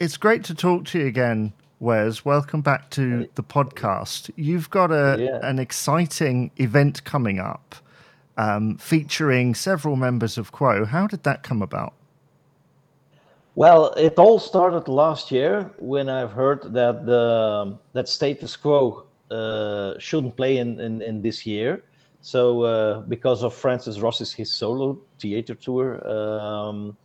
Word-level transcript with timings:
it's 0.00 0.16
great 0.16 0.42
to 0.44 0.54
talk 0.54 0.86
to 0.86 0.98
you 0.98 1.06
again, 1.06 1.52
Wes. 1.78 2.24
Welcome 2.24 2.62
back 2.62 2.90
to 2.90 3.28
the 3.34 3.42
podcast. 3.42 4.30
You've 4.34 4.70
got 4.70 4.90
a 4.90 5.16
yeah. 5.20 5.38
an 5.42 5.58
exciting 5.58 6.50
event 6.56 7.04
coming 7.04 7.38
up 7.38 7.76
um, 8.38 8.78
featuring 8.78 9.54
several 9.54 9.96
members 9.96 10.38
of 10.38 10.52
Quo. 10.52 10.86
How 10.86 11.06
did 11.06 11.22
that 11.24 11.42
come 11.42 11.60
about? 11.60 11.92
Well, 13.56 13.92
it 13.92 14.14
all 14.16 14.38
started 14.38 14.88
last 14.88 15.30
year 15.30 15.70
when 15.78 16.08
I've 16.08 16.32
heard 16.32 16.72
that 16.72 17.04
the 17.04 17.76
that 17.92 18.08
status 18.08 18.56
quo 18.56 19.04
uh, 19.30 19.98
shouldn't 19.98 20.34
play 20.34 20.56
in, 20.56 20.80
in, 20.80 21.02
in, 21.02 21.20
this 21.20 21.44
year. 21.44 21.84
So 22.22 22.62
uh, 22.62 23.00
because 23.00 23.42
of 23.42 23.52
Francis 23.52 23.98
Rossi's 23.98 24.32
his 24.32 24.50
solo 24.50 24.98
theater 25.18 25.54
tour, 25.54 26.00
um, 26.08 26.96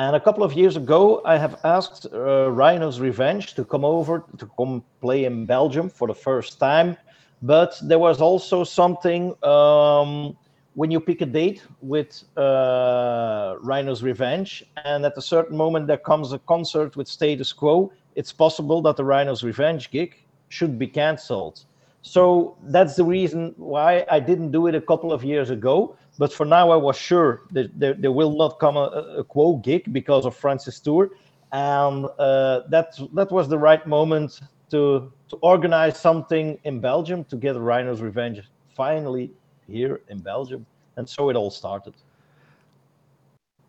and 0.00 0.16
a 0.16 0.20
couple 0.20 0.42
of 0.42 0.54
years 0.54 0.76
ago, 0.76 1.20
I 1.26 1.36
have 1.36 1.60
asked 1.62 2.06
uh, 2.06 2.50
Rhino's 2.50 3.00
Revenge 3.00 3.54
to 3.54 3.64
come 3.66 3.84
over 3.84 4.24
to 4.38 4.50
come 4.56 4.82
play 5.02 5.26
in 5.26 5.44
Belgium 5.44 5.90
for 5.90 6.08
the 6.08 6.14
first 6.14 6.58
time. 6.58 6.96
But 7.42 7.78
there 7.82 7.98
was 7.98 8.18
also 8.22 8.64
something 8.64 9.22
um, 9.44 10.38
when 10.72 10.90
you 10.90 11.00
pick 11.00 11.20
a 11.20 11.26
date 11.26 11.62
with 11.82 12.24
uh, 12.38 13.56
Rhino's 13.60 14.02
Revenge, 14.02 14.64
and 14.86 15.04
at 15.04 15.18
a 15.18 15.22
certain 15.22 15.56
moment 15.56 15.86
there 15.86 15.98
comes 15.98 16.32
a 16.32 16.38
concert 16.38 16.96
with 16.96 17.06
Status 17.06 17.52
Quo, 17.52 17.92
it's 18.14 18.32
possible 18.32 18.80
that 18.82 18.96
the 18.96 19.04
Rhino's 19.04 19.44
Revenge 19.44 19.90
gig 19.90 20.16
should 20.48 20.78
be 20.78 20.86
cancelled. 20.86 21.66
So 22.02 22.56
that's 22.62 22.96
the 22.96 23.04
reason 23.04 23.54
why 23.56 24.06
I 24.10 24.20
didn't 24.20 24.52
do 24.52 24.66
it 24.66 24.74
a 24.74 24.80
couple 24.80 25.12
of 25.12 25.22
years 25.22 25.50
ago. 25.50 25.96
But 26.18 26.32
for 26.32 26.44
now, 26.46 26.70
I 26.70 26.76
was 26.76 26.96
sure 26.96 27.42
that 27.52 27.78
there, 27.78 27.94
there 27.94 28.12
will 28.12 28.36
not 28.36 28.58
come 28.58 28.76
a, 28.76 29.18
a 29.18 29.24
Quo 29.24 29.56
gig 29.56 29.92
because 29.92 30.26
of 30.26 30.36
Francis 30.36 30.80
Tour, 30.80 31.10
and 31.52 32.06
uh, 32.18 32.60
that 32.68 32.98
that 33.14 33.30
was 33.30 33.48
the 33.48 33.58
right 33.58 33.86
moment 33.86 34.40
to 34.70 35.12
to 35.28 35.36
organize 35.36 35.98
something 35.98 36.58
in 36.64 36.80
Belgium 36.80 37.24
to 37.24 37.36
get 37.36 37.56
Rhino's 37.56 38.00
Revenge 38.00 38.42
finally 38.74 39.30
here 39.66 40.00
in 40.08 40.18
Belgium, 40.18 40.66
and 40.96 41.08
so 41.08 41.30
it 41.30 41.36
all 41.36 41.50
started. 41.50 41.94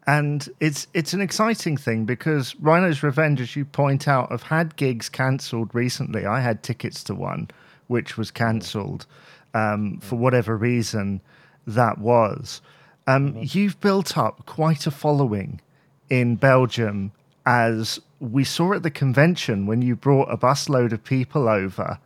And 0.07 0.49
it's 0.59 0.87
it's 0.93 1.13
an 1.13 1.21
exciting 1.21 1.77
thing 1.77 2.05
because 2.05 2.55
Rhino's 2.55 3.03
Revenge, 3.03 3.39
as 3.39 3.55
you 3.55 3.65
point 3.65 4.07
out, 4.07 4.31
have 4.31 4.43
had 4.43 4.75
gigs 4.75 5.09
cancelled 5.09 5.73
recently. 5.73 6.25
I 6.25 6.39
had 6.39 6.63
tickets 6.63 7.03
to 7.05 7.15
one, 7.15 7.49
which 7.87 8.17
was 8.17 8.31
cancelled 8.31 9.05
um, 9.53 9.99
for 9.99 10.15
whatever 10.15 10.57
reason 10.57 11.21
that 11.67 11.99
was. 11.99 12.61
Um, 13.07 13.33
mm-hmm. 13.33 13.43
You've 13.45 13.79
built 13.79 14.17
up 14.17 14.45
quite 14.45 14.87
a 14.87 14.91
following 14.91 15.61
in 16.09 16.35
Belgium, 16.35 17.11
as 17.45 17.99
we 18.19 18.43
saw 18.43 18.73
at 18.73 18.83
the 18.83 18.91
convention 18.91 19.65
when 19.65 19.81
you 19.81 19.95
brought 19.95 20.31
a 20.31 20.37
busload 20.37 20.93
of 20.93 21.03
people 21.03 21.47
over. 21.47 21.99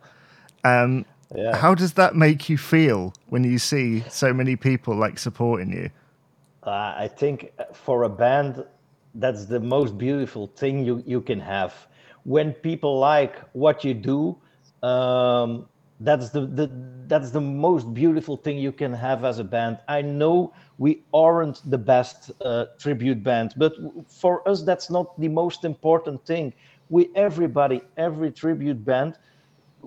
Um, 0.64 1.04
yeah. 1.34 1.56
How 1.56 1.74
does 1.74 1.94
that 1.94 2.14
make 2.14 2.48
you 2.48 2.56
feel 2.56 3.12
when 3.28 3.44
you 3.44 3.58
see 3.58 4.00
so 4.08 4.32
many 4.32 4.56
people 4.56 4.94
like 4.94 5.18
supporting 5.18 5.72
you? 5.72 5.90
Uh, 6.66 6.94
I 6.98 7.08
think 7.08 7.52
for 7.72 8.02
a 8.02 8.08
band, 8.08 8.64
that's 9.14 9.46
the 9.46 9.60
most 9.60 9.96
beautiful 9.96 10.48
thing 10.48 10.84
you, 10.84 11.02
you 11.06 11.20
can 11.20 11.40
have. 11.40 11.86
When 12.24 12.52
people 12.52 12.98
like 12.98 13.38
what 13.52 13.84
you 13.84 13.94
do, 13.94 14.36
um, 14.86 15.68
that's 16.00 16.30
the, 16.30 16.40
the 16.46 16.70
that's 17.06 17.30
the 17.30 17.40
most 17.40 17.94
beautiful 17.94 18.36
thing 18.36 18.58
you 18.58 18.72
can 18.72 18.92
have 18.92 19.24
as 19.24 19.38
a 19.38 19.44
band. 19.44 19.78
I 19.88 20.02
know 20.02 20.52
we 20.76 21.04
aren't 21.14 21.62
the 21.70 21.78
best 21.78 22.32
uh, 22.44 22.66
tribute 22.78 23.22
band, 23.22 23.54
but 23.56 23.72
for 24.08 24.46
us, 24.46 24.62
that's 24.62 24.90
not 24.90 25.18
the 25.18 25.28
most 25.28 25.64
important 25.64 26.26
thing. 26.26 26.52
We 26.90 27.10
everybody, 27.14 27.82
every 27.96 28.32
tribute 28.32 28.84
band 28.84 29.16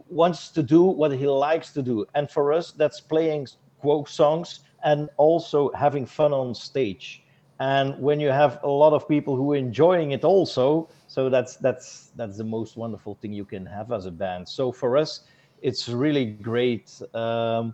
wants 0.07 0.49
to 0.51 0.63
do 0.63 0.83
what 0.83 1.11
he 1.11 1.27
likes 1.27 1.73
to 1.73 1.81
do. 1.81 2.05
And 2.15 2.29
for 2.29 2.53
us, 2.53 2.71
that's 2.71 3.01
playing 3.01 3.47
Quo 3.79 4.05
songs 4.05 4.61
and 4.83 5.09
also 5.17 5.71
having 5.73 6.05
fun 6.05 6.33
on 6.33 6.53
stage. 6.55 7.23
And 7.59 7.99
when 7.99 8.19
you 8.19 8.29
have 8.29 8.59
a 8.63 8.69
lot 8.69 8.93
of 8.93 9.07
people 9.07 9.35
who 9.35 9.51
are 9.51 9.57
enjoying 9.57 10.11
it 10.11 10.23
also, 10.23 10.89
so 11.07 11.29
that's 11.29 11.57
that's 11.57 12.11
that's 12.15 12.37
the 12.37 12.43
most 12.43 12.77
wonderful 12.77 13.15
thing 13.15 13.33
you 13.33 13.43
can 13.43 13.65
have 13.65 13.91
as 13.91 14.05
a 14.05 14.11
band. 14.11 14.47
So 14.47 14.71
for 14.71 14.95
us, 14.95 15.21
it's 15.61 15.89
really 15.89 16.25
great. 16.25 17.01
Um, 17.13 17.73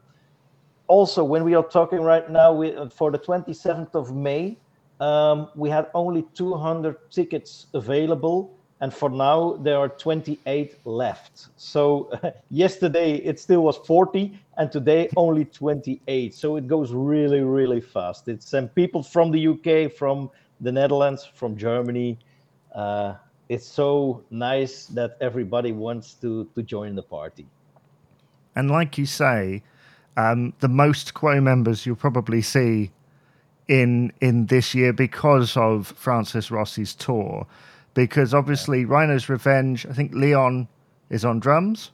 also, 0.87 1.23
when 1.23 1.43
we 1.43 1.53
are 1.55 1.63
talking 1.63 2.01
right 2.01 2.29
now, 2.29 2.53
we, 2.53 2.75
for 2.89 3.11
the 3.11 3.19
27th 3.19 3.93
of 3.95 4.15
May, 4.15 4.57
um, 4.99 5.49
we 5.55 5.69
had 5.69 5.87
only 5.93 6.25
200 6.33 7.11
tickets 7.11 7.67
available 7.73 8.57
and 8.81 8.93
for 8.93 9.09
now 9.09 9.53
there 9.61 9.77
are 9.77 9.89
28 9.89 10.85
left. 10.85 11.47
So 11.55 12.11
yesterday 12.49 13.15
it 13.15 13.39
still 13.39 13.61
was 13.61 13.77
40 13.77 14.37
and 14.57 14.71
today 14.71 15.09
only 15.15 15.45
28 15.45 16.33
so 16.33 16.55
it 16.57 16.67
goes 16.67 16.91
really 16.93 17.41
really 17.41 17.81
fast. 17.81 18.27
It's 18.27 18.53
and 18.53 18.73
people 18.75 19.03
from 19.03 19.31
the 19.31 19.47
uk 19.47 19.93
from 19.93 20.29
the 20.61 20.71
netherlands 20.71 21.25
from 21.25 21.57
germany 21.57 22.17
uh, 22.73 23.15
it's 23.49 23.65
so 23.65 24.23
nice 24.31 24.85
that 24.87 25.17
everybody 25.21 25.71
wants 25.71 26.13
to 26.15 26.45
to 26.55 26.63
join 26.63 26.95
the 26.95 27.03
party. 27.03 27.45
And 28.55 28.71
like 28.71 28.97
you 28.97 29.05
say 29.05 29.63
um, 30.17 30.53
the 30.59 30.67
most 30.69 31.13
quo 31.13 31.41
members 31.41 31.85
you'll 31.85 31.95
probably 31.95 32.41
see 32.41 32.91
in 33.67 34.11
in 34.21 34.45
this 34.45 34.75
year 34.75 34.93
because 34.93 35.57
of 35.57 35.87
francis 35.87 36.51
rossi's 36.51 36.93
tour 36.93 37.47
because 37.95 38.35
obviously. 38.35 38.85
Rhino's 38.85 39.27
Revenge. 39.27 39.87
I 39.87 39.93
think 39.93 40.13
Leon 40.13 40.67
is 41.09 41.25
on 41.25 41.39
drums. 41.39 41.91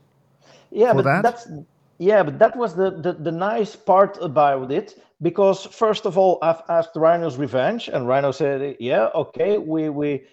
Yeah, 0.70 0.94
but 0.94 1.06
that. 1.06 1.24
that's 1.24 1.48
yeah, 1.98 2.24
but 2.24 2.40
that 2.40 2.58
was 2.58 2.76
the, 2.76 2.92
the 2.92 3.14
the 3.14 3.32
nice 3.32 3.76
part 3.76 4.18
about 4.22 4.72
it 4.72 5.02
because 5.22 5.66
first 5.66 6.06
of 6.06 6.18
all, 6.18 6.40
I've 6.42 6.64
asked 6.68 6.96
Rhino's 6.96 7.38
Revenge, 7.38 7.88
and 7.88 8.08
Rhino 8.08 8.32
said, 8.32 8.76
"Yeah, 8.80 9.08
okay, 9.16 9.58
we 9.58 9.90
we." 9.90 10.24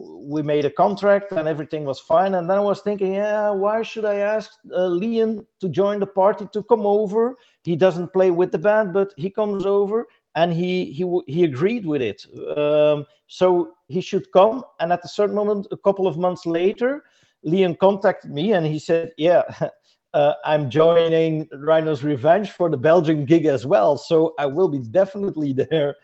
We 0.00 0.42
made 0.42 0.64
a 0.64 0.70
contract 0.70 1.32
and 1.32 1.48
everything 1.48 1.84
was 1.84 1.98
fine. 1.98 2.34
And 2.34 2.48
then 2.48 2.56
I 2.56 2.60
was 2.60 2.82
thinking, 2.82 3.14
yeah, 3.14 3.50
why 3.50 3.82
should 3.82 4.04
I 4.04 4.16
ask 4.16 4.52
uh, 4.72 4.86
Leon 4.86 5.44
to 5.60 5.68
join 5.68 5.98
the 5.98 6.06
party 6.06 6.46
to 6.52 6.62
come 6.62 6.86
over? 6.86 7.36
He 7.64 7.74
doesn't 7.74 8.12
play 8.12 8.30
with 8.30 8.52
the 8.52 8.58
band, 8.58 8.92
but 8.92 9.12
he 9.16 9.28
comes 9.28 9.66
over 9.66 10.06
and 10.38 10.52
he 10.52 10.72
he 10.96 11.04
he 11.26 11.44
agreed 11.44 11.84
with 11.84 12.00
it. 12.00 12.20
Um, 12.56 13.04
so 13.26 13.72
he 13.88 14.00
should 14.00 14.30
come. 14.32 14.64
And 14.80 14.92
at 14.92 15.04
a 15.04 15.08
certain 15.08 15.34
moment, 15.34 15.66
a 15.72 15.76
couple 15.76 16.06
of 16.06 16.16
months 16.16 16.46
later, 16.46 17.02
Leon 17.42 17.74
contacted 17.86 18.30
me 18.30 18.52
and 18.52 18.64
he 18.64 18.78
said, 18.78 19.10
"Yeah, 19.18 19.42
uh, 20.14 20.34
I'm 20.44 20.70
joining 20.70 21.48
Rhino's 21.52 22.04
Revenge 22.04 22.52
for 22.52 22.70
the 22.70 22.76
Belgian 22.90 23.24
gig 23.24 23.46
as 23.46 23.66
well, 23.66 23.98
so 23.98 24.34
I 24.38 24.46
will 24.46 24.68
be 24.68 24.78
definitely 25.00 25.52
there." 25.52 25.96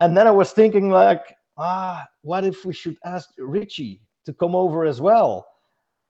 And 0.00 0.16
then 0.16 0.26
I 0.26 0.32
was 0.32 0.52
thinking, 0.52 0.90
like, 0.90 1.24
ah, 1.58 2.04
what 2.22 2.44
if 2.44 2.64
we 2.64 2.72
should 2.72 2.96
ask 3.04 3.28
Richie 3.38 4.00
to 4.26 4.32
come 4.32 4.56
over 4.56 4.84
as 4.84 5.00
well? 5.00 5.46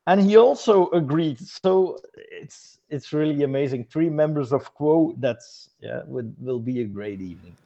And 0.06 0.20
he 0.20 0.36
also 0.36 0.88
agreed. 0.90 1.38
So 1.40 1.98
it's 2.14 2.78
it's 2.90 3.12
really 3.12 3.42
amazing. 3.42 3.86
Three 3.92 4.10
members 4.10 4.52
of 4.52 4.72
Quo. 4.74 5.14
That's 5.18 5.70
yeah, 5.80 6.02
will, 6.06 6.30
will 6.38 6.60
be 6.60 6.82
a 6.82 6.84
great 6.84 7.20
evening. 7.20 7.56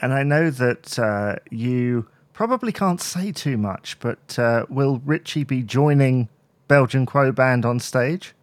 And 0.00 0.12
I 0.12 0.22
know 0.22 0.50
that 0.50 0.98
uh, 0.98 1.36
you 1.50 2.06
probably 2.32 2.72
can't 2.72 3.00
say 3.00 3.32
too 3.32 3.56
much, 3.56 3.98
but 4.00 4.38
uh, 4.38 4.66
will 4.68 5.00
Richie 5.04 5.44
be 5.44 5.62
joining 5.62 6.28
Belgian 6.68 7.06
Quo 7.06 7.32
Band 7.32 7.64
on 7.64 7.78
stage? 7.78 8.34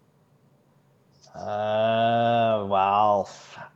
Uh, 1.35 2.65
well, 2.69 3.29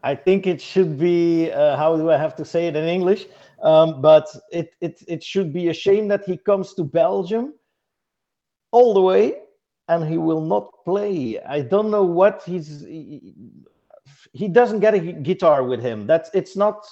I 0.04 0.16
think 0.16 0.48
it 0.48 0.62
should 0.62 1.00
be. 1.00 1.52
Uh, 1.52 1.78
how 1.78 1.96
do 1.96 2.12
I 2.12 2.18
have 2.18 2.36
to 2.36 2.46
say 2.46 2.68
it 2.68 2.76
in 2.76 2.86
English? 2.86 3.26
Um, 3.62 4.02
but 4.02 4.28
it, 4.52 4.76
it 4.82 5.02
it 5.08 5.24
should 5.24 5.54
be 5.54 5.70
a 5.70 5.74
shame 5.74 6.10
that 6.10 6.26
he 6.26 6.36
comes 6.36 6.74
to 6.74 6.84
Belgium 6.84 7.54
all 8.72 8.94
the 8.94 9.02
way 9.02 9.36
and 9.88 10.08
he 10.08 10.18
will 10.18 10.42
not 10.42 10.84
play. 10.84 11.40
I 11.40 11.62
don't 11.62 11.90
know 11.90 12.04
what 12.04 12.44
he's. 12.46 12.82
He, 12.82 13.34
he 14.34 14.48
doesn't 14.48 14.80
get 14.80 14.94
a 14.94 15.00
guitar 15.00 15.64
with 15.64 15.82
him. 15.82 16.08
That's 16.08 16.30
it's 16.34 16.56
not. 16.56 16.86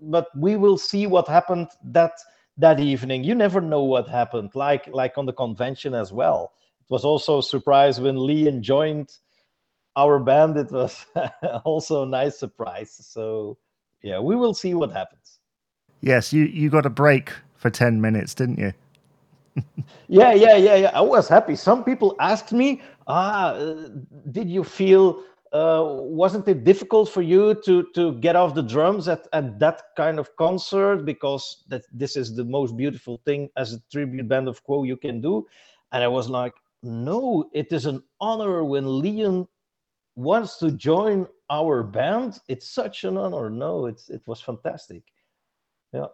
But 0.00 0.26
we 0.36 0.56
will 0.56 0.78
see 0.78 1.06
what 1.06 1.28
happened 1.28 1.68
that 1.84 2.12
that 2.56 2.80
evening. 2.80 3.24
You 3.24 3.34
never 3.34 3.60
know 3.60 3.82
what 3.84 4.08
happened, 4.08 4.50
like 4.54 4.86
like 4.88 5.18
on 5.18 5.26
the 5.26 5.32
convention 5.32 5.94
as 5.94 6.12
well. 6.12 6.52
It 6.80 6.90
was 6.90 7.04
also 7.04 7.38
a 7.38 7.42
surprise 7.42 8.00
when 8.00 8.26
Leon 8.26 8.62
joined 8.62 9.10
our 9.96 10.18
band. 10.18 10.56
It 10.56 10.70
was 10.70 11.06
also 11.64 12.04
a 12.04 12.06
nice 12.06 12.38
surprise. 12.38 12.92
So 13.00 13.58
yeah, 14.02 14.18
we 14.20 14.36
will 14.36 14.54
see 14.54 14.74
what 14.74 14.92
happens. 14.92 15.40
Yes, 16.00 16.32
you 16.32 16.44
you 16.44 16.70
got 16.70 16.86
a 16.86 16.90
break 16.90 17.32
for 17.56 17.70
ten 17.70 18.00
minutes, 18.00 18.34
didn't 18.34 18.58
you? 18.58 18.72
yeah, 20.08 20.32
yeah, 20.32 20.56
yeah, 20.56 20.74
yeah. 20.76 20.90
I 20.94 21.00
was 21.00 21.28
happy. 21.28 21.56
Some 21.56 21.84
people 21.84 22.16
asked 22.20 22.52
me, 22.52 22.80
"Ah, 23.06 23.50
uh, 23.50 23.88
did 24.30 24.48
you 24.48 24.64
feel 24.64 25.22
uh, 25.52 25.82
wasn't 25.84 26.46
it 26.46 26.62
difficult 26.64 27.08
for 27.08 27.22
you 27.22 27.60
to 27.64 27.84
to 27.94 28.12
get 28.20 28.36
off 28.36 28.54
the 28.54 28.62
drums 28.62 29.08
at, 29.08 29.26
at 29.32 29.58
that 29.58 29.82
kind 29.96 30.18
of 30.18 30.34
concert? 30.36 31.04
Because 31.04 31.64
that 31.68 31.82
this 31.92 32.16
is 32.16 32.36
the 32.36 32.44
most 32.44 32.76
beautiful 32.76 33.20
thing 33.24 33.50
as 33.56 33.72
a 33.72 33.80
tribute 33.90 34.28
band 34.28 34.48
of 34.48 34.62
quo 34.62 34.84
you 34.84 34.96
can 34.96 35.20
do. 35.20 35.46
And 35.92 36.04
i 36.04 36.08
was 36.08 36.30
like 36.30 36.54
no 36.82 37.50
it 37.52 37.72
is 37.72 37.84
an 37.86 38.02
honor 38.20 38.64
when 38.64 39.00
leon 39.00 39.46
wants 40.14 40.56
to 40.58 40.70
join 40.70 41.26
our 41.50 41.82
band. 41.82 42.38
It's 42.48 42.68
such 42.68 43.02
an 43.02 43.16
honor. 43.16 43.50
No 43.50 43.86
it's 43.86 44.08
it 44.08 44.22
was 44.26 44.40
fantastic. 44.40 45.02
Yeah. 45.92 46.06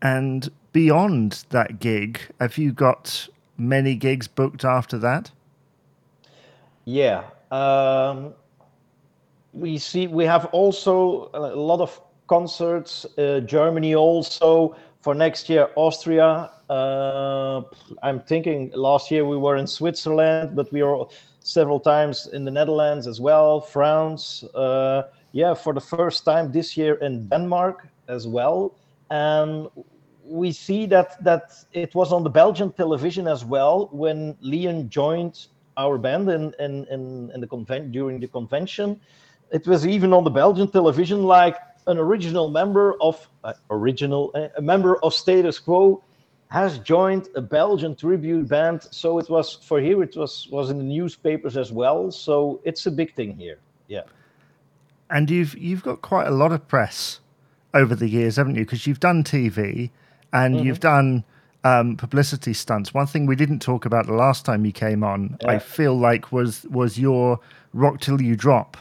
And 0.00 0.50
beyond 0.72 1.44
that 1.50 1.78
gig 1.78 2.20
have 2.40 2.56
you 2.56 2.72
got 2.72 3.28
many 3.58 3.94
gigs 3.96 4.28
booked 4.28 4.64
after 4.64 4.96
that? 4.96 5.30
Yeah 6.86 7.24
um, 7.50 8.34
we 9.52 9.78
see 9.78 10.06
we 10.06 10.24
have 10.24 10.46
also 10.46 11.30
a 11.34 11.40
lot 11.40 11.80
of 11.80 12.00
concerts. 12.26 13.06
Uh, 13.18 13.40
Germany 13.40 13.94
also 13.94 14.76
for 15.00 15.14
next 15.14 15.48
year. 15.48 15.68
Austria. 15.76 16.50
Uh, 16.68 17.62
I'm 18.02 18.20
thinking 18.20 18.70
last 18.74 19.10
year 19.10 19.24
we 19.24 19.36
were 19.36 19.56
in 19.56 19.66
Switzerland, 19.66 20.54
but 20.54 20.72
we 20.72 20.82
are 20.82 21.06
several 21.40 21.80
times 21.80 22.28
in 22.32 22.44
the 22.44 22.50
Netherlands 22.50 23.06
as 23.06 23.20
well. 23.20 23.60
France. 23.60 24.44
Uh, 24.54 25.02
yeah, 25.32 25.54
for 25.54 25.72
the 25.72 25.80
first 25.80 26.24
time 26.24 26.52
this 26.52 26.76
year 26.76 26.94
in 26.94 27.28
Denmark 27.28 27.88
as 28.08 28.26
well. 28.26 28.74
And 29.10 29.68
we 30.24 30.52
see 30.52 30.86
that 30.86 31.22
that 31.24 31.52
it 31.72 31.94
was 31.94 32.12
on 32.12 32.22
the 32.22 32.30
Belgian 32.30 32.70
television 32.72 33.26
as 33.26 33.44
well 33.44 33.88
when 33.92 34.36
Leon 34.40 34.88
joined 34.88 35.46
our 35.76 35.98
band 35.98 36.28
in 36.30 36.54
in 36.58 36.86
in, 36.86 37.30
in 37.34 37.40
the 37.40 37.46
convent 37.46 37.92
during 37.92 38.20
the 38.20 38.28
convention. 38.28 39.00
It 39.50 39.66
was 39.66 39.86
even 39.86 40.12
on 40.12 40.24
the 40.24 40.30
Belgian 40.30 40.70
television, 40.70 41.24
like 41.24 41.56
an 41.86 41.98
original 41.98 42.50
member 42.50 42.94
of 43.00 43.28
uh, 43.44 43.54
original 43.70 44.30
uh, 44.34 44.48
a 44.56 44.62
member 44.62 44.96
of 45.04 45.14
Status 45.14 45.58
Quo 45.58 46.02
has 46.50 46.80
joined 46.80 47.28
a 47.36 47.40
Belgian 47.40 47.94
tribute 47.94 48.48
band. 48.48 48.82
So 48.90 49.18
it 49.18 49.30
was 49.30 49.54
for 49.54 49.80
here. 49.80 50.02
It 50.02 50.16
was 50.16 50.48
was 50.50 50.70
in 50.70 50.78
the 50.78 50.84
newspapers 50.84 51.56
as 51.56 51.72
well. 51.72 52.10
So 52.10 52.60
it's 52.64 52.86
a 52.86 52.90
big 52.90 53.14
thing 53.14 53.36
here. 53.36 53.58
Yeah. 53.88 54.02
And 55.10 55.30
you've 55.30 55.56
you've 55.56 55.82
got 55.82 56.02
quite 56.02 56.26
a 56.26 56.32
lot 56.32 56.52
of 56.52 56.66
press 56.68 57.20
over 57.74 57.94
the 57.94 58.08
years, 58.08 58.36
haven't 58.36 58.56
you? 58.56 58.64
Because 58.64 58.86
you've 58.86 59.00
done 59.00 59.22
TV 59.24 59.90
and 60.32 60.56
mm-hmm. 60.56 60.66
you've 60.66 60.80
done 60.80 61.24
um, 61.64 61.96
publicity 61.96 62.52
stunts. 62.52 62.94
One 62.94 63.06
thing 63.06 63.26
we 63.26 63.36
didn't 63.36 63.60
talk 63.60 63.84
about 63.84 64.06
the 64.06 64.14
last 64.14 64.44
time 64.44 64.64
you 64.64 64.72
came 64.72 65.04
on, 65.04 65.36
yeah. 65.40 65.50
I 65.50 65.58
feel 65.58 65.94
like 65.98 66.32
was 66.32 66.64
was 66.70 66.98
your 66.98 67.38
Rock 67.72 68.00
Till 68.00 68.20
You 68.20 68.36
Drop 68.36 68.76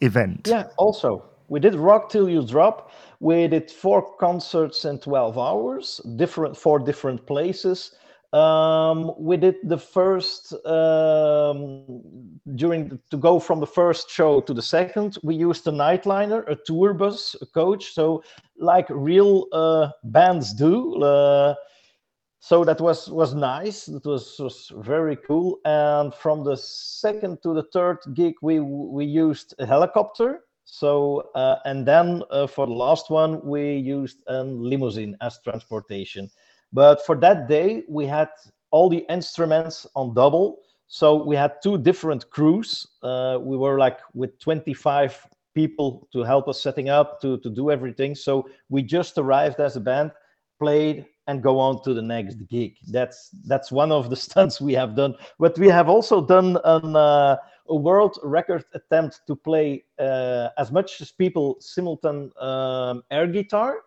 event. 0.00 0.48
Yeah, 0.50 0.64
also 0.76 1.24
we 1.48 1.60
did 1.60 1.74
Rock 1.74 2.10
Till 2.10 2.28
You 2.28 2.46
Drop. 2.46 2.92
We 3.20 3.46
did 3.48 3.70
four 3.70 4.16
concerts 4.16 4.84
in 4.84 4.98
twelve 4.98 5.38
hours, 5.38 6.00
different 6.16 6.56
four 6.56 6.78
different 6.78 7.26
places. 7.26 7.92
Um, 8.32 9.12
we 9.18 9.36
did 9.36 9.56
the 9.64 9.76
first 9.76 10.54
um, 10.64 11.84
during 12.54 12.88
the, 12.88 12.98
to 13.10 13.18
go 13.18 13.38
from 13.38 13.60
the 13.60 13.66
first 13.66 14.08
show 14.08 14.40
to 14.40 14.54
the 14.54 14.62
second. 14.62 15.18
We 15.22 15.34
used 15.34 15.68
a 15.68 15.70
nightliner, 15.70 16.50
a 16.50 16.56
tour 16.64 16.94
bus, 16.94 17.36
a 17.42 17.46
coach. 17.46 17.92
So 17.92 18.24
like 18.56 18.86
real 18.88 19.48
uh, 19.52 19.90
bands 20.04 20.54
do. 20.54 21.02
Uh, 21.02 21.54
so 22.44 22.64
that 22.64 22.80
was 22.80 23.08
was 23.08 23.34
nice. 23.34 23.86
It 23.86 24.04
was, 24.04 24.36
was 24.40 24.72
very 24.78 25.14
cool. 25.14 25.60
And 25.64 26.12
from 26.12 26.42
the 26.42 26.56
second 26.56 27.40
to 27.44 27.54
the 27.54 27.62
third 27.72 27.98
gig 28.14 28.34
we 28.42 28.58
we 28.58 29.04
used 29.04 29.54
a 29.60 29.64
helicopter. 29.64 30.40
So 30.64 31.30
uh, 31.36 31.58
and 31.64 31.86
then 31.86 32.24
uh, 32.32 32.48
for 32.48 32.66
the 32.66 32.72
last 32.72 33.10
one 33.10 33.40
we 33.46 33.76
used 33.76 34.24
a 34.26 34.42
limousine 34.42 35.16
as 35.20 35.38
transportation. 35.44 36.28
But 36.72 37.06
for 37.06 37.14
that 37.18 37.46
day 37.46 37.84
we 37.88 38.06
had 38.06 38.30
all 38.72 38.88
the 38.88 39.06
instruments 39.08 39.86
on 39.94 40.12
double. 40.12 40.62
So 40.88 41.22
we 41.22 41.36
had 41.36 41.62
two 41.62 41.78
different 41.78 42.28
crews. 42.30 42.88
Uh, 43.04 43.38
we 43.40 43.56
were 43.56 43.78
like 43.78 44.00
with 44.14 44.36
25 44.40 45.28
people 45.54 46.08
to 46.12 46.24
help 46.24 46.48
us 46.48 46.60
setting 46.60 46.88
up 46.88 47.20
to 47.20 47.38
to 47.38 47.50
do 47.50 47.70
everything. 47.70 48.16
So 48.16 48.48
we 48.68 48.82
just 48.82 49.16
arrived 49.16 49.60
as 49.60 49.76
a 49.76 49.80
band 49.80 50.10
played 50.58 51.06
and 51.26 51.42
go 51.42 51.58
on 51.58 51.82
to 51.84 51.94
the 51.94 52.02
next 52.02 52.36
gig. 52.48 52.76
That's 52.88 53.30
that's 53.46 53.70
one 53.70 53.92
of 53.92 54.10
the 54.10 54.16
stunts 54.26 54.60
we 54.60 54.74
have 54.74 54.96
done. 54.96 55.14
But 55.38 55.58
we 55.58 55.68
have 55.68 55.88
also 55.88 56.24
done 56.24 56.58
an, 56.64 56.96
uh, 56.96 57.36
a 57.68 57.74
world 57.74 58.18
record 58.22 58.64
attempt 58.74 59.20
to 59.26 59.36
play 59.36 59.84
uh, 59.98 60.48
as 60.58 60.72
much 60.72 61.00
as 61.00 61.12
people 61.12 61.56
simultan 61.60 62.30
um, 62.42 63.02
air 63.10 63.26
guitar, 63.26 63.82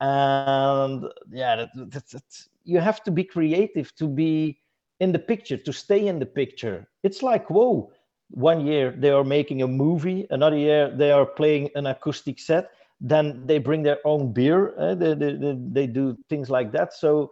and 0.00 1.04
yeah, 1.30 1.56
that, 1.56 1.70
that, 1.74 2.08
that, 2.08 2.46
you 2.64 2.78
have 2.78 3.02
to 3.04 3.10
be 3.10 3.24
creative 3.24 3.94
to 3.96 4.06
be 4.06 4.60
in 5.00 5.12
the 5.12 5.18
picture, 5.18 5.56
to 5.56 5.72
stay 5.72 6.06
in 6.08 6.18
the 6.18 6.26
picture. 6.26 6.86
It's 7.02 7.22
like 7.22 7.48
whoa. 7.50 7.92
One 8.32 8.64
year 8.64 8.94
they 8.96 9.10
are 9.10 9.24
making 9.24 9.62
a 9.62 9.66
movie, 9.66 10.24
another 10.30 10.56
year 10.56 10.88
they 10.96 11.10
are 11.10 11.26
playing 11.26 11.68
an 11.74 11.86
acoustic 11.86 12.38
set 12.38 12.70
then 13.00 13.46
they 13.46 13.58
bring 13.58 13.82
their 13.82 13.98
own 14.04 14.32
beer. 14.32 14.78
Uh, 14.78 14.94
they, 14.94 15.14
they, 15.14 15.56
they 15.72 15.86
do 15.86 16.16
things 16.28 16.50
like 16.50 16.70
that. 16.72 16.92
So 16.92 17.30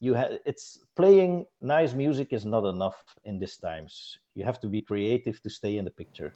you 0.00 0.14
have 0.14 0.32
it's 0.44 0.78
playing 0.94 1.46
nice 1.60 1.94
music 1.94 2.32
is 2.32 2.44
not 2.44 2.64
enough 2.64 2.96
in 3.24 3.38
these 3.38 3.56
times. 3.56 4.18
You 4.34 4.44
have 4.44 4.60
to 4.60 4.68
be 4.68 4.82
creative 4.82 5.42
to 5.42 5.50
stay 5.50 5.78
in 5.78 5.84
the 5.84 5.90
picture. 5.90 6.34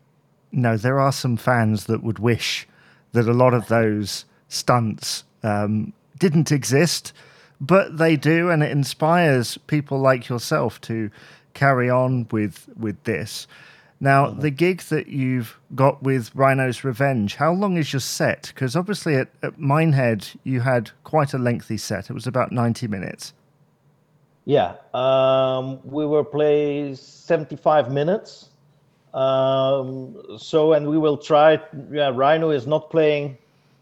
No, 0.52 0.76
there 0.76 0.98
are 0.98 1.12
some 1.12 1.36
fans 1.36 1.84
that 1.86 2.02
would 2.02 2.18
wish 2.18 2.66
that 3.12 3.28
a 3.28 3.32
lot 3.32 3.54
of 3.54 3.68
those 3.68 4.24
stunts 4.48 5.24
um, 5.42 5.92
didn't 6.18 6.50
exist, 6.50 7.12
but 7.60 7.98
they 7.98 8.16
do, 8.16 8.50
and 8.50 8.62
it 8.62 8.70
inspires 8.70 9.58
people 9.66 9.98
like 9.98 10.28
yourself 10.28 10.80
to 10.82 11.10
carry 11.54 11.90
on 11.90 12.26
with 12.30 12.68
with 12.76 13.02
this. 13.04 13.46
Now, 14.00 14.26
mm-hmm. 14.26 14.40
the 14.40 14.50
gig 14.50 14.80
that 14.82 15.08
you've 15.08 15.58
got 15.74 16.02
with 16.02 16.34
Rhino's 16.34 16.84
Revenge, 16.84 17.36
how 17.36 17.52
long 17.52 17.76
is 17.76 17.92
your 17.92 18.00
set? 18.00 18.50
Because 18.54 18.74
obviously 18.74 19.16
at, 19.16 19.28
at 19.42 19.58
Minehead, 19.58 20.26
you 20.42 20.60
had 20.60 20.90
quite 21.04 21.34
a 21.34 21.38
lengthy 21.38 21.76
set. 21.76 22.08
It 22.08 22.14
was 22.14 22.26
about 22.26 22.50
90 22.50 22.88
minutes. 22.88 23.34
Yeah, 24.46 24.76
um, 24.94 25.80
we 25.84 26.06
were 26.06 26.24
playing 26.24 26.96
75 26.96 27.92
minutes. 27.92 28.48
Um, 29.12 30.16
so, 30.38 30.72
and 30.72 30.88
we 30.88 30.96
will 30.96 31.18
try. 31.18 31.60
Yeah, 31.92 32.10
Rhino 32.14 32.50
is 32.50 32.66
not 32.66 32.90
playing. 32.90 33.36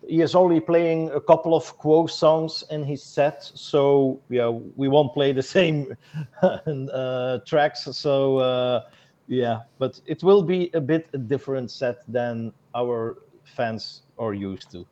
He 0.07 0.21
is 0.21 0.35
only 0.35 0.59
playing 0.59 1.11
a 1.11 1.21
couple 1.21 1.55
of 1.55 1.77
quo 1.79 2.07
songs 2.07 2.65
in 2.71 2.83
his 2.83 3.03
set. 3.03 3.51
So, 3.55 4.21
yeah, 4.31 4.49
we 4.49 4.89
won't 4.89 5.13
play 5.15 5.33
the 5.33 5.43
same 5.57 5.97
uh, 6.43 7.39
tracks. 7.47 7.85
So, 7.93 8.39
uh, 8.39 8.81
yeah, 9.29 9.61
but 9.79 10.01
it 10.07 10.23
will 10.23 10.43
be 10.43 10.71
a 10.75 10.81
bit 10.81 11.09
a 11.13 11.19
different 11.19 11.71
set 11.71 12.03
than 12.09 12.53
our 12.75 13.19
fans 13.45 14.03
are 14.19 14.35
used 14.35 14.71
to. 14.73 14.87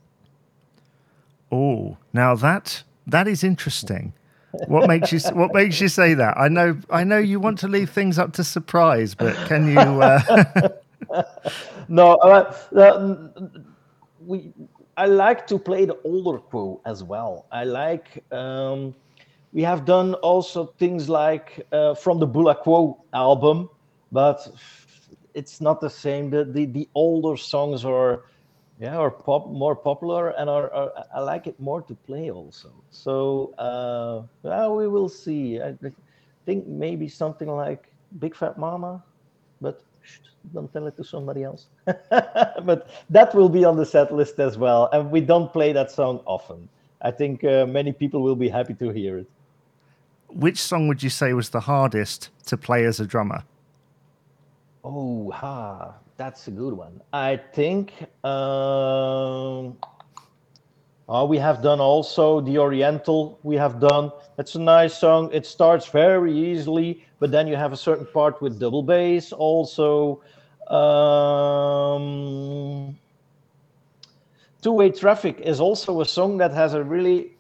Oh, 1.51 1.97
now 2.13 2.35
that 2.37 2.83
that 3.07 3.27
is 3.27 3.43
interesting. 3.43 4.13
What 4.69 4.89
makes 4.89 5.13
you 5.13 5.21
What 5.33 5.55
makes 5.55 5.81
you 5.81 5.89
say 5.89 6.15
that? 6.15 6.37
I 6.37 6.49
know 6.49 6.77
I 6.91 7.03
know 7.05 7.19
you 7.19 7.41
want 7.41 7.59
to 7.61 7.69
leave 7.69 7.91
things 7.91 8.19
up 8.19 8.33
to 8.35 8.45
surprise, 8.45 9.15
but 9.15 9.35
can 9.49 9.69
you? 9.69 9.79
Uh... 9.79 10.69
no, 11.89 12.15
uh, 12.17 12.55
uh, 12.77 13.29
we. 14.25 14.53
I 14.99 15.05
like 15.05 15.47
to 15.49 15.59
play 15.59 15.85
the 15.85 15.99
older 16.05 16.39
quo 16.39 16.81
as 16.87 17.03
well. 17.03 17.47
I 17.53 17.65
like. 17.65 18.25
Um, 18.33 18.95
we 19.53 19.63
have 19.63 19.85
done 19.85 20.15
also 20.15 20.67
things 20.79 21.09
like 21.09 21.67
uh, 21.73 21.95
from 21.95 22.19
the 22.19 22.27
Bula 22.27 22.55
Quo 22.55 23.03
album 23.13 23.71
but 24.13 24.49
it's 25.35 25.61
not 25.61 25.81
the 25.81 25.91
same. 25.91 26.31
The 26.31 26.45
the, 26.45 26.65
the 26.67 26.89
older 26.95 27.37
songs 27.37 27.85
are 27.85 28.25
yeah 28.81 28.97
are 28.97 29.11
pop 29.11 29.49
more 29.49 29.77
popular 29.77 30.31
and 30.31 30.51
are, 30.51 30.73
are, 30.73 30.93
I 31.15 31.21
like 31.21 31.47
it 31.47 31.59
more 31.61 31.83
to 31.83 31.95
play 31.95 32.31
also. 32.31 32.73
So 32.91 33.55
uh, 33.59 34.23
well, 34.43 34.77
we 34.77 34.89
will 34.89 35.09
see. 35.09 35.61
I 35.61 35.75
think 36.47 36.67
maybe 36.67 37.09
something 37.09 37.49
like 37.49 37.91
Big 38.19 38.35
Fat 38.35 38.57
Mama, 38.59 39.03
but 39.61 39.83
don't 40.55 40.73
tell 40.73 40.87
it 40.87 40.97
to 40.97 41.05
somebody 41.05 41.43
else. 41.43 41.67
but 41.85 42.89
that 43.11 43.35
will 43.35 43.49
be 43.49 43.65
on 43.65 43.77
the 43.77 43.87
set 43.87 44.13
list 44.13 44.39
as 44.39 44.57
well, 44.57 44.89
and 44.93 45.11
we 45.11 45.21
don't 45.21 45.53
play 45.53 45.73
that 45.73 45.91
song 45.91 46.21
often. 46.25 46.69
I 47.03 47.11
think 47.11 47.45
uh, 47.45 47.67
many 47.67 47.93
people 47.93 48.23
will 48.23 48.37
be 48.37 48.49
happy 48.49 48.75
to 48.75 48.91
hear 48.91 49.19
it. 49.19 49.29
Which 50.29 50.59
song 50.59 50.89
would 50.89 51.03
you 51.03 51.11
say 51.11 51.33
was 51.33 51.51
the 51.51 51.61
hardest 51.61 52.31
to 52.47 52.57
play 52.57 52.85
as 52.85 53.01
a 53.01 53.07
drummer? 53.07 53.45
Oh, 54.89 55.33
ha, 55.33 55.97
that's 56.17 56.47
a 56.47 56.53
good 56.53 56.73
one. 56.73 57.03
I 57.13 57.37
think 57.37 57.93
um, 58.25 59.77
uh, 61.09 61.27
we 61.29 61.39
have 61.39 61.61
done 61.61 61.81
also 61.81 62.41
the 62.41 62.59
Oriental. 62.59 63.41
We 63.43 63.57
have 63.57 63.81
done. 63.81 64.13
It's 64.39 64.55
a 64.55 64.61
nice 64.61 64.97
song. 64.97 65.31
It 65.33 65.45
starts 65.45 65.89
very 65.89 66.33
easily, 66.33 67.05
but 67.19 67.33
then 67.33 67.49
you 67.49 67.57
have 67.57 67.73
a 67.73 67.77
certain 67.77 68.07
part 68.07 68.41
with 68.41 68.61
double 68.61 68.85
bass 68.85 69.33
also. 69.33 70.23
Um, 70.69 70.97
Two-way 74.63 74.91
traffic 74.91 75.41
is 75.41 75.61
also 75.61 76.01
a 76.01 76.05
song 76.07 76.39
that 76.39 76.53
has 76.53 76.75
a 76.75 76.85
really 76.85 77.33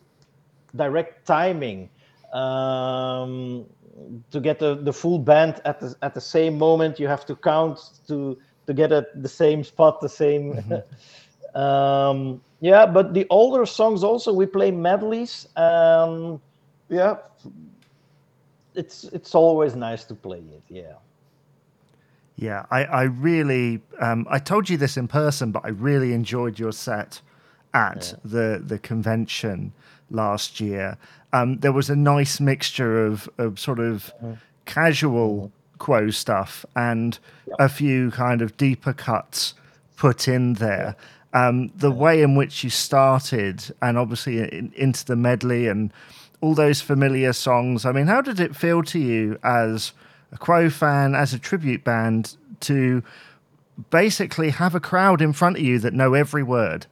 direct 0.75 1.25
timing 1.27 1.91
um, 2.33 3.67
to 4.31 4.41
get 4.41 4.59
the, 4.59 4.75
the 4.75 4.93
full 4.93 5.19
band 5.19 5.61
at 5.65 5.81
the, 5.81 5.95
at 6.03 6.15
the 6.15 6.21
same 6.21 6.59
moment. 6.59 7.01
You 7.01 7.09
have 7.09 7.27
to 7.27 7.37
count 7.37 7.79
to 8.09 8.39
to 8.67 8.75
get 8.75 8.93
at 8.93 9.23
the 9.23 9.29
same 9.29 9.63
spot, 9.65 10.01
the 10.01 10.09
same. 10.09 10.55
Mm-hmm. 10.55 11.59
um, 11.61 12.41
yeah, 12.61 12.87
but 12.87 13.15
the 13.15 13.27
older 13.31 13.67
songs 13.67 14.03
also 14.03 14.33
we 14.33 14.47
play 14.47 14.71
medleys. 14.71 15.49
Um, 15.57 16.41
yeah, 16.89 17.17
it's 18.75 19.05
it's 19.05 19.35
always 19.35 19.75
nice 19.75 20.05
to 20.05 20.15
play 20.15 20.39
it. 20.39 20.63
Yeah. 20.69 20.95
Yeah, 22.39 22.67
I, 22.71 22.85
I 22.85 23.03
really, 23.05 23.81
um, 23.99 24.27
I 24.29 24.39
told 24.39 24.69
you 24.69 24.77
this 24.77 24.99
in 24.99 25.09
person, 25.09 25.53
but 25.53 25.65
I 25.65 25.69
really 25.69 26.13
enjoyed 26.13 26.59
your 26.59 26.73
set 26.73 27.23
at 27.73 28.13
yeah. 28.13 28.19
the 28.25 28.63
the 28.65 28.79
convention 28.79 29.73
last 30.11 30.61
year. 30.61 30.97
Um, 31.33 31.59
there 31.59 31.73
was 31.73 31.91
a 31.91 31.97
nice 31.97 32.41
mixture 32.41 33.05
of, 33.07 33.29
of 33.39 33.59
sort 33.59 33.79
of 33.79 34.13
mm-hmm. 34.23 34.35
casual 34.65 35.53
quo 35.79 36.11
stuff 36.11 36.65
and 36.75 37.19
yep. 37.47 37.57
a 37.59 37.69
few 37.69 38.11
kind 38.11 38.41
of 38.43 38.57
deeper 38.57 38.93
cuts 38.93 39.55
put 39.97 40.29
in 40.29 40.55
there. 40.55 40.97
Um, 41.33 41.71
the 41.77 41.91
way 41.91 42.23
in 42.23 42.35
which 42.35 42.65
you 42.65 42.71
started, 42.71 43.75
and 43.83 43.99
obviously 43.99 44.39
in, 44.39 44.73
into 44.75 45.05
the 45.05 45.17
medley 45.17 45.69
and 45.69 45.93
all 46.41 46.55
those 46.55 46.81
familiar 46.81 47.33
songs. 47.33 47.85
I 47.85 47.93
mean, 47.93 48.07
how 48.07 48.23
did 48.23 48.41
it 48.41 48.57
feel 48.57 48.83
to 48.85 48.99
you 48.99 49.39
as 49.43 49.93
a 50.33 50.39
Quo 50.39 50.71
fan, 50.71 51.15
as 51.15 51.35
a 51.35 51.39
tribute 51.39 51.85
band, 51.85 52.37
to 52.61 53.03
basically 53.91 54.51
have 54.51 54.75
a 54.75 54.81
crowd 54.81 55.21
in 55.21 55.33
front 55.33 55.57
of 55.57 55.63
you 55.63 55.79
that 55.81 55.93
know 55.93 56.15
every 56.15 56.43
word? 56.43 56.87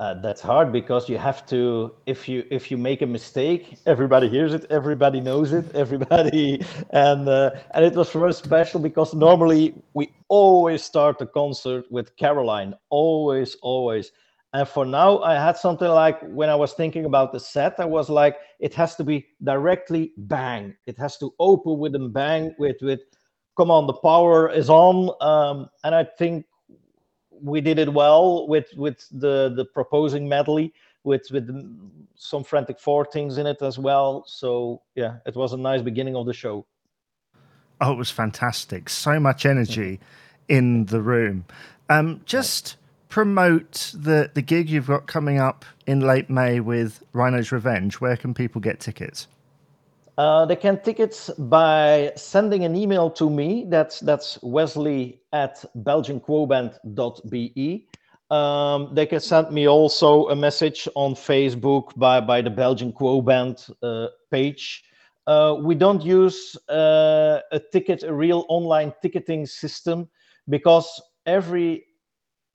Uh, 0.00 0.14
that's 0.22 0.40
hard 0.40 0.72
because 0.72 1.10
you 1.10 1.18
have 1.18 1.44
to 1.44 1.92
if 2.06 2.26
you 2.26 2.42
if 2.50 2.70
you 2.70 2.78
make 2.78 3.02
a 3.02 3.06
mistake 3.06 3.76
everybody 3.84 4.30
hears 4.30 4.54
it 4.54 4.64
everybody 4.70 5.20
knows 5.20 5.52
it 5.52 5.70
everybody 5.74 6.58
and 6.92 7.28
uh, 7.28 7.50
and 7.74 7.84
it 7.84 7.94
was 7.94 8.10
very 8.10 8.32
special 8.32 8.80
because 8.80 9.12
normally 9.12 9.74
we 9.92 10.10
always 10.28 10.82
start 10.82 11.18
the 11.18 11.26
concert 11.26 11.84
with 11.90 12.16
caroline 12.16 12.74
always 12.88 13.56
always. 13.60 14.10
And 14.54 14.66
for 14.66 14.86
now 14.86 15.18
i 15.20 15.34
had 15.34 15.58
something 15.58 15.88
like 15.88 16.18
when 16.22 16.48
i 16.48 16.56
was 16.56 16.72
thinking 16.72 17.04
about 17.04 17.30
the 17.34 17.38
set 17.38 17.78
i 17.78 17.84
was 17.84 18.08
like 18.08 18.38
it 18.58 18.72
has 18.72 18.96
to 18.96 19.04
be 19.04 19.26
directly 19.44 20.12
bang. 20.16 20.74
It 20.86 20.96
has 20.98 21.18
to 21.18 21.34
open 21.38 21.78
with 21.78 21.94
a 21.94 22.08
bang 22.08 22.54
with 22.58 22.76
with 22.80 23.00
come 23.54 23.70
on 23.70 23.86
the 23.86 23.92
power 23.92 24.50
is 24.50 24.70
on. 24.70 25.10
Um, 25.20 25.68
and 25.84 25.94
i 25.94 26.04
think 26.04 26.46
we 27.42 27.60
did 27.60 27.78
it 27.78 27.92
well 27.92 28.46
with 28.48 28.66
with 28.76 29.06
the 29.10 29.52
the 29.54 29.64
proposing 29.64 30.28
medley 30.28 30.72
with 31.04 31.30
with 31.30 31.48
some 32.14 32.44
frantic 32.44 32.78
four 32.78 33.04
things 33.04 33.38
in 33.38 33.46
it 33.46 33.62
as 33.62 33.78
well. 33.78 34.24
So 34.26 34.82
yeah, 34.94 35.16
it 35.26 35.34
was 35.34 35.52
a 35.52 35.56
nice 35.56 35.82
beginning 35.82 36.16
of 36.16 36.26
the 36.26 36.34
show. 36.34 36.66
Oh, 37.80 37.92
it 37.92 37.98
was 37.98 38.10
fantastic! 38.10 38.88
So 38.88 39.18
much 39.18 39.46
energy 39.46 40.00
in 40.48 40.86
the 40.86 41.00
room. 41.00 41.46
Um, 41.88 42.20
just 42.26 42.76
promote 43.08 43.92
the 43.94 44.30
the 44.34 44.42
gig 44.42 44.68
you've 44.68 44.86
got 44.86 45.06
coming 45.06 45.38
up 45.38 45.64
in 45.86 46.00
late 46.00 46.28
May 46.30 46.60
with 46.60 47.02
Rhino's 47.12 47.52
Revenge. 47.52 48.00
Where 48.00 48.16
can 48.16 48.34
people 48.34 48.60
get 48.60 48.80
tickets? 48.80 49.26
Uh, 50.20 50.44
they 50.44 50.54
can 50.54 50.78
tickets 50.82 51.30
by 51.38 52.12
sending 52.14 52.66
an 52.66 52.76
email 52.76 53.08
to 53.08 53.30
me. 53.30 53.64
That's 53.66 54.00
that's 54.00 54.38
Wesley 54.42 55.22
at 55.32 55.64
belgianquoband.be. 55.78 57.88
Um, 58.30 58.90
they 58.92 59.06
can 59.06 59.20
send 59.20 59.50
me 59.50 59.66
also 59.66 60.28
a 60.28 60.36
message 60.36 60.86
on 60.94 61.14
Facebook 61.14 61.96
by, 61.96 62.20
by 62.20 62.42
the 62.42 62.50
Belgian 62.50 62.92
Quo 62.92 63.22
Band 63.22 63.66
uh, 63.82 64.08
page. 64.30 64.84
Uh, 65.26 65.56
we 65.58 65.74
don't 65.74 66.02
use 66.02 66.54
uh, 66.68 67.40
a 67.50 67.58
ticket, 67.72 68.02
a 68.02 68.12
real 68.12 68.44
online 68.50 68.92
ticketing 69.00 69.46
system, 69.46 70.06
because 70.50 71.00
every 71.24 71.86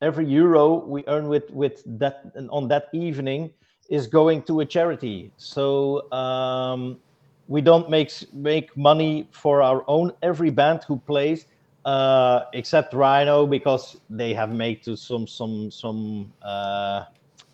every 0.03 0.27
euro 0.27 0.86
we 0.86 1.03
earn 1.07 1.27
with 1.27 1.50
with 1.50 1.81
that 1.98 2.31
on 2.51 2.67
that 2.67 2.89
evening 2.93 3.50
is 3.89 4.05
going 4.05 4.43
to 4.43 4.60
a 4.60 4.65
charity. 4.65 5.31
So 5.38 6.12
um, 6.12 7.00
we 7.47 7.61
don't 7.61 7.89
make 7.89 8.11
make 8.33 8.75
money 8.75 9.27
for 9.31 9.61
our 9.61 9.83
own. 9.87 10.11
Every 10.21 10.49
band 10.49 10.83
who 10.87 10.97
plays, 10.97 11.45
uh, 11.85 12.41
except 12.53 12.93
Rhino, 12.93 13.45
because 13.45 13.97
they 14.09 14.33
have 14.33 14.51
made 14.51 14.83
to 14.83 14.95
some 14.95 15.27
some 15.27 15.71
some. 15.71 16.33
Uh, 16.41 17.05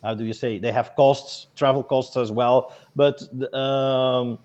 how 0.04 0.16
do 0.16 0.26
you 0.26 0.34
say? 0.34 0.58
They 0.58 0.72
have 0.72 0.96
costs, 0.96 1.48
travel 1.56 1.84
costs 1.84 2.18
as 2.18 2.32
well. 2.32 2.76
But 2.96 3.22
um, 3.54 4.40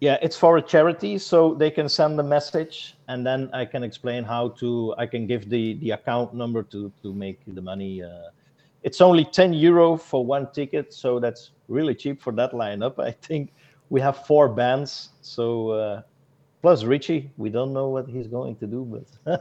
yeah, 0.00 0.16
it's 0.22 0.36
for 0.36 0.58
a 0.58 0.62
charity, 0.62 1.18
so 1.18 1.54
they 1.54 1.70
can 1.70 1.88
send 1.88 2.20
a 2.20 2.22
message, 2.22 2.96
and 3.08 3.26
then 3.26 3.50
I 3.52 3.64
can 3.64 3.82
explain 3.82 4.24
how 4.24 4.50
to. 4.60 4.94
I 4.98 5.06
can 5.06 5.26
give 5.26 5.48
the 5.48 5.74
the 5.74 5.90
account 5.90 6.34
number 6.34 6.62
to 6.64 6.92
to 7.02 7.14
make 7.14 7.40
the 7.46 7.62
money. 7.62 8.02
Uh, 8.02 8.30
it's 8.82 9.00
only 9.02 9.24
10 9.26 9.52
euro 9.52 9.96
for 9.96 10.24
one 10.24 10.50
ticket, 10.52 10.94
so 10.94 11.20
that's 11.20 11.50
really 11.68 11.94
cheap 11.94 12.22
for 12.22 12.32
that 12.32 12.52
lineup. 12.52 12.98
I 12.98 13.10
think 13.10 13.52
we 13.90 14.00
have 14.00 14.24
four 14.24 14.48
bands, 14.48 15.10
so 15.20 15.70
uh, 15.70 16.02
plus 16.62 16.84
Richie. 16.84 17.30
We 17.36 17.50
don't 17.50 17.72
know 17.72 17.88
what 17.88 18.08
he's 18.08 18.28
going 18.28 18.56
to 18.56 18.66
do, 18.66 19.04
but 19.26 19.36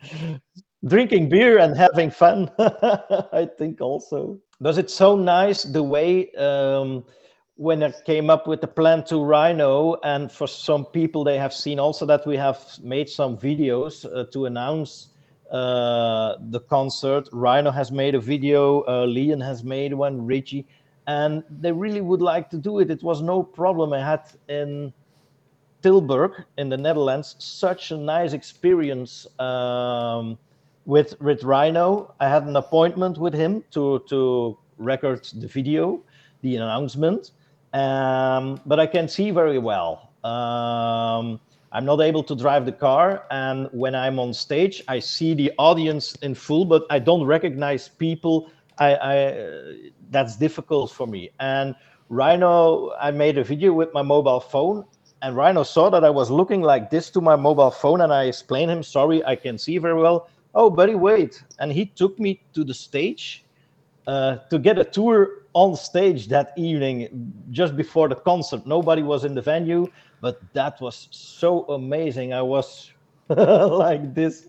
drinking 0.86 1.28
beer 1.28 1.58
and 1.58 1.76
having 1.76 2.10
fun. 2.10 2.50
I 2.58 3.48
think 3.58 3.80
also. 3.80 4.38
Does 4.62 4.78
it 4.78 4.88
so 4.88 5.16
nice 5.16 5.64
the 5.64 5.82
way 5.82 6.30
um, 6.34 7.04
when 7.56 7.82
I 7.82 7.92
came 8.06 8.30
up 8.30 8.46
with 8.46 8.60
the 8.60 8.68
plan 8.68 9.04
to 9.06 9.22
Rhino, 9.22 9.96
and 10.04 10.30
for 10.30 10.46
some 10.46 10.86
people 10.86 11.24
they 11.24 11.36
have 11.36 11.52
seen 11.52 11.80
also 11.80 12.06
that 12.06 12.24
we 12.24 12.36
have 12.36 12.64
made 12.82 13.08
some 13.08 13.36
videos 13.36 14.06
uh, 14.06 14.24
to 14.32 14.46
announce 14.46 15.08
uh, 15.50 16.36
the 16.50 16.60
concert. 16.60 17.28
Rhino 17.32 17.72
has 17.72 17.90
made 17.90 18.14
a 18.14 18.20
video, 18.20 18.84
uh, 18.86 19.06
Leon 19.06 19.40
has 19.40 19.64
made 19.64 19.92
one, 19.92 20.24
Richie 20.24 20.66
and 21.06 21.42
they 21.50 21.72
really 21.72 22.00
would 22.00 22.22
like 22.22 22.50
to 22.50 22.56
do 22.56 22.78
it. 22.78 22.90
It 22.90 23.02
was 23.02 23.20
no 23.22 23.42
problem. 23.42 23.92
I 23.92 24.00
had 24.00 24.22
in 24.48 24.92
Tilburg 25.82 26.44
in 26.56 26.70
the 26.70 26.78
Netherlands 26.78 27.36
such 27.38 27.90
a 27.90 27.96
nice 27.96 28.32
experience 28.32 29.26
um, 29.38 30.38
with 30.86 31.20
with 31.20 31.44
Rhino. 31.44 32.14
I 32.20 32.28
had 32.28 32.44
an 32.44 32.56
appointment 32.56 33.18
with 33.18 33.34
him 33.34 33.64
to 33.72 34.02
to 34.08 34.56
record 34.78 35.24
the 35.34 35.46
video, 35.46 36.02
the 36.40 36.56
announcement, 36.56 37.32
um, 37.74 38.60
but 38.64 38.80
I 38.80 38.86
can 38.86 39.08
see 39.08 39.30
very 39.30 39.58
well. 39.58 40.10
Um, 40.24 41.38
I'm 41.70 41.84
not 41.84 42.00
able 42.00 42.22
to 42.22 42.34
drive 42.36 42.64
the 42.64 42.72
car, 42.72 43.24
and 43.30 43.68
when 43.72 43.94
I'm 43.94 44.18
on 44.18 44.32
stage, 44.32 44.82
I 44.88 45.00
see 45.00 45.34
the 45.34 45.52
audience 45.58 46.14
in 46.22 46.34
full, 46.34 46.64
but 46.64 46.86
I 46.88 46.98
don't 46.98 47.24
recognize 47.24 47.88
people 47.88 48.48
I, 48.78 48.94
I 48.96 49.90
that's 50.10 50.36
difficult 50.36 50.90
for 50.92 51.06
me. 51.06 51.30
And 51.40 51.74
Rhino, 52.08 52.92
I 53.00 53.10
made 53.10 53.38
a 53.38 53.44
video 53.44 53.72
with 53.72 53.92
my 53.94 54.02
mobile 54.02 54.40
phone, 54.40 54.84
and 55.22 55.36
Rhino 55.36 55.62
saw 55.62 55.90
that 55.90 56.04
I 56.04 56.10
was 56.10 56.30
looking 56.30 56.62
like 56.62 56.90
this 56.90 57.10
to 57.10 57.20
my 57.20 57.36
mobile 57.36 57.70
phone, 57.70 58.00
and 58.02 58.12
I 58.12 58.24
explained 58.24 58.70
him, 58.70 58.82
"Sorry, 58.82 59.24
I 59.24 59.36
can 59.36 59.58
see 59.58 59.78
very 59.78 60.00
well." 60.00 60.28
Oh, 60.54 60.70
buddy, 60.70 60.94
wait! 60.94 61.42
And 61.58 61.72
he 61.72 61.86
took 61.86 62.18
me 62.18 62.42
to 62.54 62.64
the 62.64 62.74
stage 62.74 63.44
uh, 64.06 64.36
to 64.50 64.58
get 64.58 64.78
a 64.78 64.84
tour 64.84 65.28
on 65.54 65.76
stage 65.76 66.28
that 66.28 66.52
evening, 66.56 67.32
just 67.50 67.76
before 67.76 68.08
the 68.08 68.16
concert. 68.16 68.66
Nobody 68.66 69.02
was 69.02 69.24
in 69.24 69.34
the 69.34 69.42
venue, 69.42 69.86
but 70.20 70.40
that 70.52 70.80
was 70.80 71.08
so 71.10 71.64
amazing. 71.66 72.32
I 72.32 72.42
was 72.42 72.90
like 73.28 74.14
this 74.14 74.48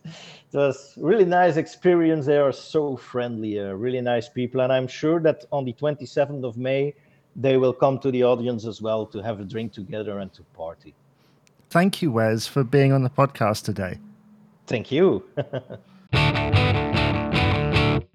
it 0.56 0.58
was 0.58 0.94
really 0.98 1.26
nice 1.26 1.58
experience. 1.58 2.26
They 2.26 2.38
are 2.38 2.52
so 2.52 2.96
friendly, 2.96 3.60
uh, 3.60 3.74
really 3.74 4.02
nice 4.02 4.30
people, 4.30 4.62
and 4.62 4.72
I'm 4.72 4.88
sure 4.88 5.20
that 5.22 5.46
on 5.52 5.66
the 5.66 5.74
27th 5.74 6.44
of 6.44 6.58
May 6.58 6.94
they 7.36 7.58
will 7.58 7.74
come 7.74 8.00
to 8.00 8.12
the 8.12 8.24
audience 8.24 8.66
as 8.66 8.82
well 8.82 9.06
to 9.08 9.22
have 9.22 9.42
a 9.42 9.44
drink 9.44 9.74
together 9.74 10.20
and 10.20 10.32
to 10.34 10.44
party. 10.54 10.94
Thank 11.70 12.02
you, 12.02 12.12
Wes, 12.12 12.48
for 12.48 12.64
being 12.64 12.94
on 12.94 13.04
the 13.04 13.10
podcast 13.10 13.64
today. 13.64 14.00
Thank 14.68 14.92
you. 14.92 15.26